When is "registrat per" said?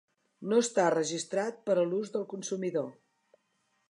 0.93-1.77